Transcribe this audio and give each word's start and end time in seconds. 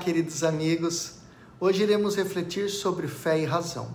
queridos 0.00 0.42
amigos. 0.42 1.12
Hoje 1.60 1.84
iremos 1.84 2.16
refletir 2.16 2.68
sobre 2.68 3.06
fé 3.06 3.38
e 3.38 3.44
razão. 3.44 3.94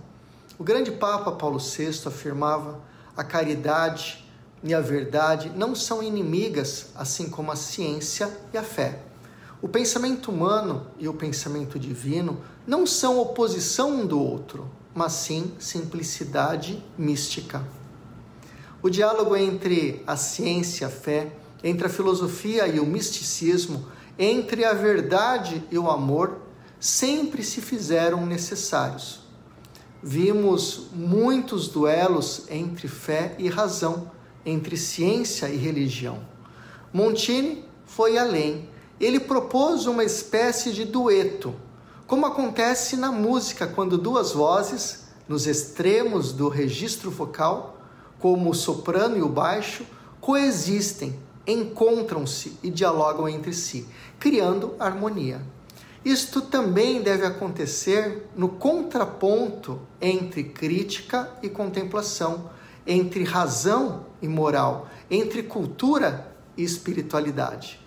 O 0.58 0.64
grande 0.64 0.90
Papa 0.90 1.30
Paulo 1.32 1.58
VI 1.58 1.90
afirmava: 2.06 2.80
a 3.14 3.22
caridade 3.22 4.24
e 4.62 4.72
a 4.72 4.80
verdade 4.80 5.52
não 5.54 5.74
são 5.74 6.02
inimigas, 6.02 6.86
assim 6.94 7.28
como 7.28 7.52
a 7.52 7.56
ciência 7.56 8.34
e 8.50 8.56
a 8.56 8.62
fé. 8.62 9.02
O 9.60 9.68
pensamento 9.68 10.30
humano 10.30 10.86
e 10.98 11.06
o 11.06 11.12
pensamento 11.12 11.78
divino 11.78 12.40
não 12.66 12.86
são 12.86 13.18
oposição 13.18 13.90
um 13.90 14.06
do 14.06 14.18
outro, 14.18 14.70
mas 14.94 15.12
sim 15.12 15.52
simplicidade 15.58 16.82
mística. 16.96 17.62
O 18.80 18.88
diálogo 18.88 19.36
entre 19.36 20.02
a 20.06 20.16
ciência 20.16 20.84
e 20.84 20.86
a 20.86 20.90
fé, 20.90 21.30
entre 21.62 21.86
a 21.86 21.90
filosofia 21.90 22.66
e 22.66 22.80
o 22.80 22.86
misticismo, 22.86 23.86
entre 24.18 24.64
a 24.64 24.74
verdade 24.74 25.62
e 25.70 25.78
o 25.78 25.88
amor 25.88 26.40
sempre 26.80 27.44
se 27.44 27.60
fizeram 27.60 28.26
necessários. 28.26 29.20
Vimos 30.02 30.88
muitos 30.92 31.68
duelos 31.68 32.44
entre 32.50 32.88
fé 32.88 33.34
e 33.38 33.48
razão, 33.48 34.10
entre 34.44 34.76
ciência 34.76 35.48
e 35.48 35.56
religião. 35.56 36.20
Montini 36.92 37.64
foi 37.86 38.18
além. 38.18 38.68
Ele 39.00 39.20
propôs 39.20 39.86
uma 39.86 40.02
espécie 40.02 40.72
de 40.72 40.84
dueto, 40.84 41.54
como 42.06 42.26
acontece 42.26 42.96
na 42.96 43.12
música 43.12 43.66
quando 43.66 43.98
duas 43.98 44.32
vozes, 44.32 45.08
nos 45.28 45.46
extremos 45.46 46.32
do 46.32 46.48
registro 46.48 47.10
vocal, 47.10 47.78
como 48.18 48.50
o 48.50 48.54
soprano 48.54 49.16
e 49.16 49.22
o 49.22 49.28
baixo, 49.28 49.84
coexistem 50.20 51.18
encontram-se 51.48 52.58
e 52.62 52.70
dialogam 52.70 53.26
entre 53.28 53.54
si, 53.54 53.88
criando 54.20 54.74
harmonia. 54.78 55.40
Isto 56.04 56.42
também 56.42 57.02
deve 57.02 57.26
acontecer 57.26 58.28
no 58.36 58.50
contraponto 58.50 59.80
entre 60.00 60.44
crítica 60.44 61.32
e 61.42 61.48
contemplação, 61.48 62.50
entre 62.86 63.24
razão 63.24 64.06
e 64.22 64.28
moral, 64.28 64.88
entre 65.10 65.42
cultura 65.42 66.32
e 66.56 66.62
espiritualidade. 66.62 67.80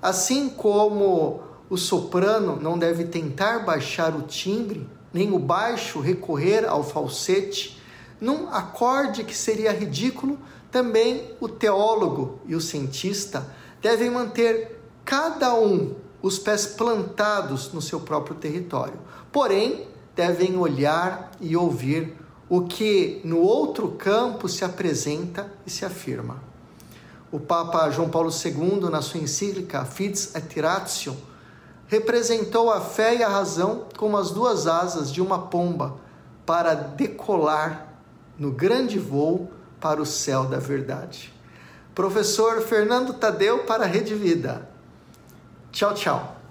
Assim 0.00 0.48
como 0.48 1.42
o 1.68 1.76
soprano 1.76 2.56
não 2.60 2.78
deve 2.78 3.04
tentar 3.04 3.60
baixar 3.60 4.14
o 4.14 4.22
timbre, 4.22 4.88
nem 5.12 5.32
o 5.32 5.38
baixo 5.38 6.00
recorrer 6.00 6.64
ao 6.64 6.82
falsete, 6.82 7.81
num 8.22 8.48
acorde 8.48 9.24
que 9.24 9.36
seria 9.36 9.72
ridículo, 9.72 10.38
também 10.70 11.32
o 11.40 11.48
teólogo 11.48 12.38
e 12.46 12.54
o 12.54 12.60
cientista 12.60 13.44
devem 13.80 14.08
manter 14.08 14.80
cada 15.04 15.52
um 15.54 15.96
os 16.22 16.38
pés 16.38 16.64
plantados 16.64 17.72
no 17.72 17.82
seu 17.82 17.98
próprio 17.98 18.36
território. 18.36 18.94
Porém, 19.32 19.88
devem 20.14 20.56
olhar 20.56 21.32
e 21.40 21.56
ouvir 21.56 22.16
o 22.48 22.62
que 22.62 23.20
no 23.24 23.40
outro 23.40 23.88
campo 23.90 24.48
se 24.48 24.64
apresenta 24.64 25.52
e 25.66 25.70
se 25.70 25.84
afirma. 25.84 26.40
O 27.32 27.40
Papa 27.40 27.90
João 27.90 28.08
Paulo 28.08 28.30
II, 28.30 28.88
na 28.88 29.02
sua 29.02 29.18
encíclica 29.18 29.84
Fides 29.84 30.32
et 30.36 30.60
Ratio, 30.60 31.16
representou 31.88 32.70
a 32.70 32.80
fé 32.80 33.16
e 33.16 33.22
a 33.24 33.28
razão 33.28 33.86
como 33.96 34.16
as 34.16 34.30
duas 34.30 34.68
asas 34.68 35.10
de 35.10 35.20
uma 35.20 35.48
pomba 35.48 35.96
para 36.46 36.74
decolar 36.74 37.91
no 38.42 38.50
grande 38.50 38.98
voo 38.98 39.52
para 39.80 40.02
o 40.02 40.04
céu 40.04 40.46
da 40.46 40.58
verdade. 40.58 41.32
Professor 41.94 42.60
Fernando 42.60 43.12
Tadeu 43.12 43.60
para 43.60 43.84
a 43.84 43.86
Rede 43.86 44.16
Vida. 44.16 44.68
Tchau, 45.70 45.94
tchau. 45.94 46.41